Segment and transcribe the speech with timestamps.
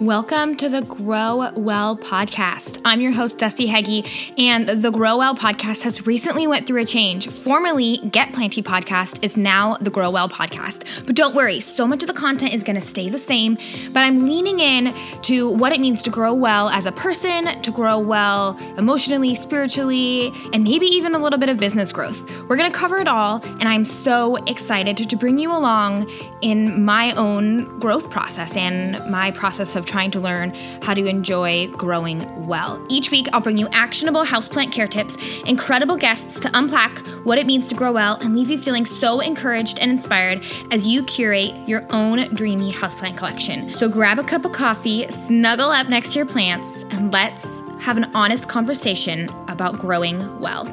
[0.00, 2.82] Welcome to the Grow Well podcast.
[2.84, 4.04] I'm your host Dusty Heggie,
[4.36, 7.28] and the Grow Well podcast has recently went through a change.
[7.28, 10.84] Formerly Get Planty podcast is now the Grow Well podcast.
[11.06, 13.56] But don't worry, so much of the content is going to stay the same,
[13.92, 17.70] but I'm leaning in to what it means to grow well as a person, to
[17.70, 22.20] grow well emotionally, spiritually, and maybe even a little bit of business growth.
[22.50, 26.10] We're going to cover it all, and I'm so excited to, to bring you along
[26.42, 31.68] in my own growth process and my process of trying to learn how to enjoy
[31.68, 32.84] growing well.
[32.88, 37.46] Each week, I'll bring you actionable houseplant care tips, incredible guests to unpack what it
[37.46, 41.54] means to grow well, and leave you feeling so encouraged and inspired as you curate
[41.68, 43.72] your own dreamy houseplant collection.
[43.74, 47.96] So grab a cup of coffee, snuggle up next to your plants, and let's have
[47.96, 50.64] an honest conversation about growing well.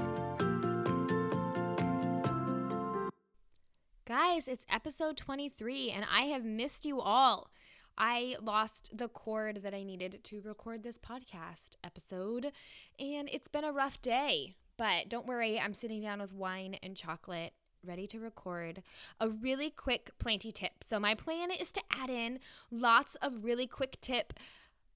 [4.05, 7.50] Guys, it's episode 23, and I have missed you all.
[7.98, 12.52] I lost the cord that I needed to record this podcast episode,
[13.00, 14.56] and it's been a rough day.
[14.78, 17.54] But don't worry, I'm sitting down with wine and chocolate
[17.86, 18.82] ready to record
[19.20, 20.84] a really quick planty tip.
[20.84, 22.40] So, my plan is to add in
[22.72, 24.34] lots of really quick tip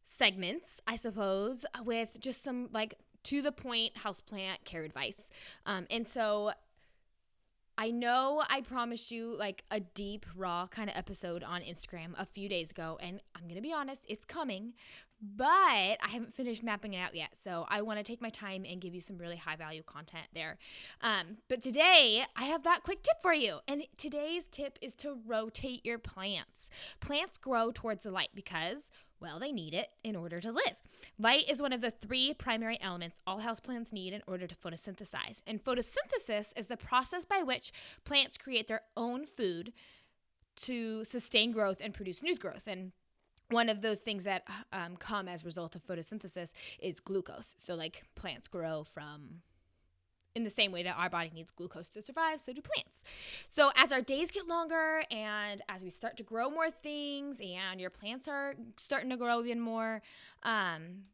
[0.03, 5.29] segments, I suppose, with just some like to the point houseplant care advice.
[5.65, 6.51] Um, and so
[7.77, 12.25] I know I promised you like a deep, raw kind of episode on Instagram a
[12.25, 14.73] few days ago, and I'm going to be honest, it's coming,
[15.21, 17.29] but I haven't finished mapping it out yet.
[17.35, 20.27] So I want to take my time and give you some really high value content
[20.33, 20.57] there.
[21.01, 23.59] Um, but today, I have that quick tip for you.
[23.67, 26.69] And today's tip is to rotate your plants.
[26.99, 30.75] Plants grow towards the light because well, they need it in order to live.
[31.19, 35.41] Light is one of the three primary elements all houseplants need in order to photosynthesize.
[35.47, 37.71] And photosynthesis is the process by which
[38.03, 39.73] plants create their own food
[40.57, 42.67] to sustain growth and produce new growth.
[42.67, 42.91] And
[43.49, 44.43] one of those things that
[44.73, 47.55] um, come as a result of photosynthesis is glucose.
[47.57, 49.41] So, like plants grow from
[50.35, 53.03] in the same way that our body needs glucose to survive, so do plants.
[53.49, 57.81] So, as our days get longer and as we start to grow more things and
[57.81, 60.01] your plants are starting to grow even more,
[60.43, 61.05] um,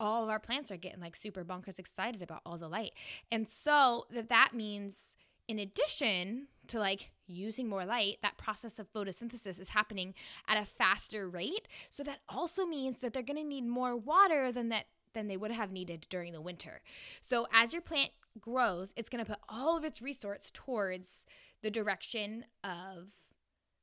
[0.00, 2.92] all of our plants are getting like super bonkers excited about all the light.
[3.30, 5.16] And so that that means
[5.48, 10.14] in addition to like using more light, that process of photosynthesis is happening
[10.48, 11.68] at a faster rate.
[11.90, 15.36] So that also means that they're going to need more water than that than they
[15.36, 16.80] would have needed during the winter.
[17.20, 21.26] So as your plant grows, it's going to put all of its resource towards
[21.62, 23.08] the direction of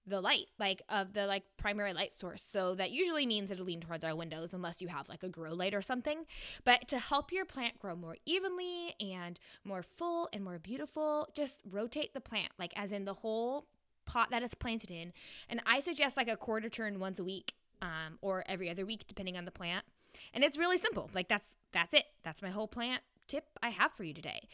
[0.10, 2.42] the light, like of the like primary light source.
[2.42, 5.54] So that usually means it'll lean towards our windows unless you have like a grow
[5.54, 6.26] light or something.
[6.64, 11.62] But to help your plant grow more evenly and more full and more beautiful, just
[11.70, 13.68] rotate the plant, like as in the whole
[14.06, 15.14] pot that it's planted in.
[15.48, 19.06] And I suggest like a quarter turn once a week um, or every other week,
[19.08, 19.86] depending on the plant.
[20.34, 21.10] And it's really simple.
[21.14, 22.06] Like that's that's it.
[22.24, 24.50] That's my whole plant tip I have for you today.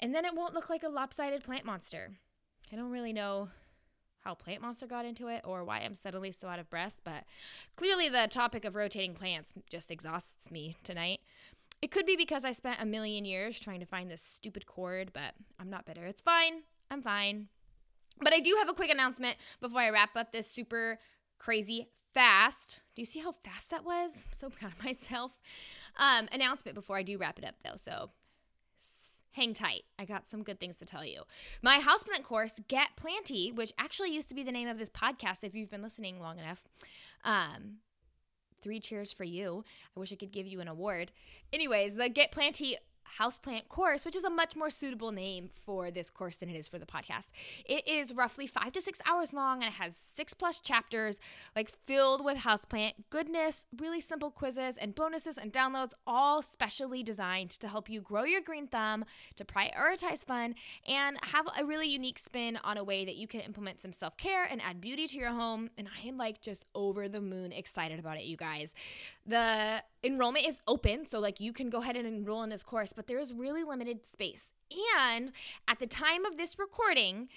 [0.00, 2.12] And then it won't look like a lopsided plant monster.
[2.72, 3.48] I don't really know
[4.20, 7.24] how Plant Monster got into it or why I'm suddenly so out of breath, but
[7.76, 11.20] clearly the topic of rotating plants just exhausts me tonight.
[11.80, 15.12] It could be because I spent a million years trying to find this stupid cord,
[15.12, 16.04] but I'm not bitter.
[16.04, 16.62] It's fine.
[16.90, 17.46] I'm fine.
[18.20, 20.98] But I do have a quick announcement before I wrap up this super
[21.38, 22.82] crazy fast.
[22.94, 24.12] Do you see how fast that was?
[24.16, 25.32] I'm so proud of myself.
[25.96, 27.76] Um, announcement before I do wrap it up though.
[27.76, 28.10] So
[29.32, 29.82] hang tight.
[29.98, 31.22] I got some good things to tell you.
[31.62, 35.44] My houseplant course, Get Planty, which actually used to be the name of this podcast
[35.44, 36.64] if you've been listening long enough.
[37.24, 37.76] Um,
[38.62, 39.64] three cheers for you.
[39.96, 41.12] I wish I could give you an award.
[41.52, 42.76] Anyways, the Get Planty
[43.18, 46.68] houseplant course, which is a much more suitable name for this course than it is
[46.68, 47.30] for the podcast.
[47.64, 51.18] It is roughly five to six hours long and it has six plus chapters,
[51.56, 57.50] like filled with houseplant goodness, really simple quizzes and bonuses and downloads, all specially designed
[57.50, 59.04] to help you grow your green thumb,
[59.36, 60.54] to prioritize fun,
[60.86, 64.16] and have a really unique spin on a way that you can implement some self
[64.16, 65.70] care and add beauty to your home.
[65.78, 68.74] And I am like just over the moon excited about it, you guys.
[69.26, 72.92] The enrollment is open, so like you can go ahead and enroll in this course,
[72.92, 74.52] but there is really limited space.
[74.98, 75.32] And
[75.66, 77.28] at the time of this recording,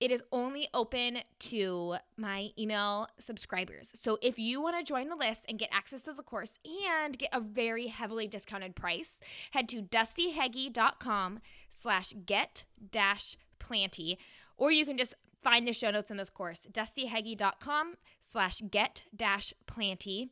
[0.00, 3.92] it is only open to my email subscribers.
[3.94, 7.18] So if you want to join the list and get access to the course and
[7.18, 9.20] get a very heavily discounted price,
[9.50, 14.18] head to dustyheggie.com slash get dash planty,
[14.56, 19.52] or you can just find the show notes in this course, dustyheggie.com slash get dash
[19.66, 20.30] planty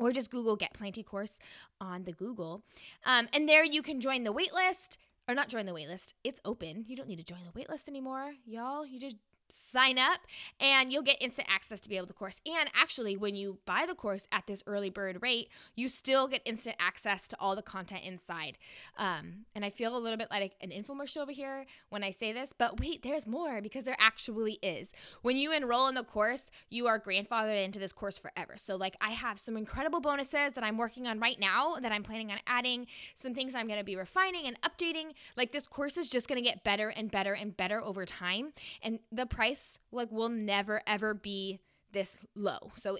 [0.00, 1.38] or just Google Get Planty course
[1.80, 2.62] on the Google.
[3.04, 4.96] Um, and there you can join the waitlist,
[5.28, 6.14] or not join the waitlist.
[6.24, 6.84] It's open.
[6.88, 8.86] You don't need to join the waitlist anymore, y'all.
[8.86, 9.16] You just
[9.52, 10.20] sign up
[10.58, 12.40] and you'll get instant access to be able to course.
[12.46, 16.42] And actually, when you buy the course at this early bird rate, you still get
[16.44, 18.58] instant access to all the content inside.
[18.96, 22.32] Um, and I feel a little bit like an infomercial over here when I say
[22.32, 24.92] this, but wait, there's more because there actually is.
[25.22, 28.54] When you enroll in the course, you are grandfathered into this course forever.
[28.56, 32.02] So, like, I have some incredible bonuses that I'm working on right now that I'm
[32.02, 35.12] planning on adding, some things I'm going to be refining and updating.
[35.36, 38.52] Like, this course is just going to get better and better and better over time.
[38.82, 41.60] And the price like will never ever be
[41.92, 42.58] this low.
[42.76, 42.98] So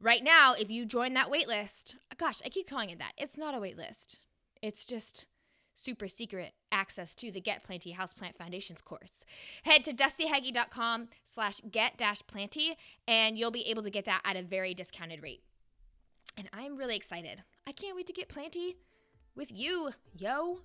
[0.00, 3.12] right now, if you join that wait list, gosh, I keep calling it that.
[3.18, 4.20] It's not a wait list.
[4.62, 5.26] It's just
[5.74, 9.22] super secret access to the Get Planty Houseplant Foundations course.
[9.64, 14.38] Head to dustyheggie.com slash get dash planty and you'll be able to get that at
[14.38, 15.42] a very discounted rate.
[16.38, 17.42] And I'm really excited.
[17.66, 18.78] I can't wait to get planty
[19.34, 20.60] with you, yo.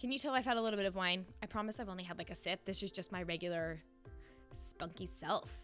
[0.00, 1.26] Can you tell I've had a little bit of wine?
[1.42, 2.64] I promise I've only had like a sip.
[2.64, 3.82] This is just my regular
[4.54, 5.54] spunky self.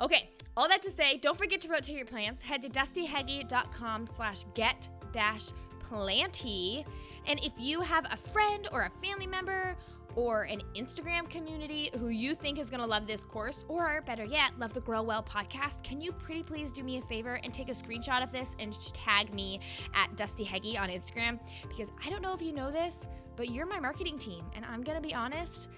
[0.00, 2.40] Okay, all that to say, don't forget to rotate your plants.
[2.40, 5.48] Head to dustyheggie.com slash get dash
[5.80, 6.86] planty.
[7.26, 9.76] And if you have a friend or a family member
[10.16, 14.24] or an Instagram community who you think is going to love this course, or better
[14.24, 17.52] yet, love the Grow Well podcast, can you pretty please do me a favor and
[17.52, 19.60] take a screenshot of this and tag me
[19.94, 21.38] at Dusty Heggie on Instagram?
[21.68, 24.44] Because I don't know if you know this, but you're my marketing team.
[24.56, 25.68] And I'm going to be honest,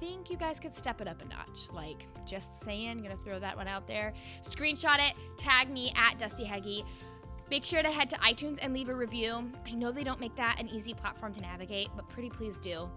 [0.00, 1.68] think you guys could step it up a notch.
[1.72, 4.12] Like, just saying, gonna throw that one out there.
[4.42, 6.84] Screenshot it, tag me at Dusty Heggie.
[7.50, 9.50] Make sure to head to iTunes and leave a review.
[9.66, 12.88] I know they don't make that an easy platform to navigate, but pretty please do.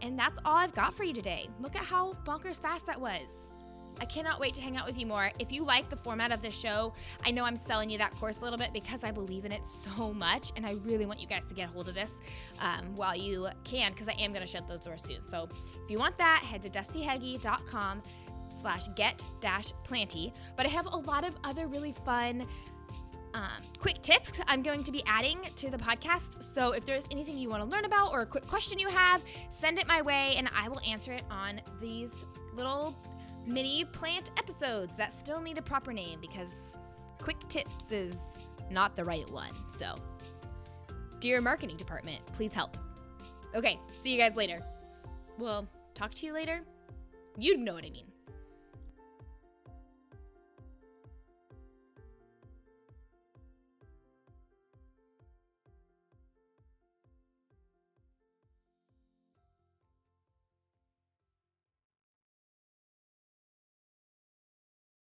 [0.00, 1.48] And that's all I've got for you today.
[1.60, 3.50] Look at how bonkers fast that was.
[4.00, 5.30] I cannot wait to hang out with you more.
[5.38, 6.92] If you like the format of this show,
[7.24, 9.66] I know I'm selling you that course a little bit because I believe in it
[9.66, 12.18] so much, and I really want you guys to get a hold of this
[12.60, 15.18] um, while you can because I am going to shut those doors soon.
[15.30, 15.48] So
[15.84, 18.02] if you want that, head to dustyheggie.com
[18.60, 20.32] slash get dash planty.
[20.56, 22.46] But I have a lot of other really fun
[23.34, 26.42] um, quick tips I'm going to be adding to the podcast.
[26.42, 29.22] So if there's anything you want to learn about or a quick question you have,
[29.48, 32.24] send it my way and I will answer it on these
[32.54, 32.96] little
[33.46, 36.74] mini plant episodes that still need a proper name because
[37.18, 38.14] quick tips is
[38.70, 39.52] not the right one.
[39.68, 39.94] So,
[41.20, 42.76] dear marketing department, please help.
[43.54, 44.60] Okay, see you guys later.
[45.38, 46.62] Well, talk to you later.
[47.38, 48.06] You know what I mean.